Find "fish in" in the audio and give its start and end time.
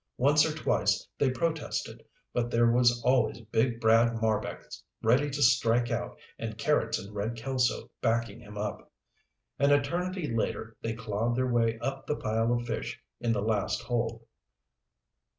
12.65-13.31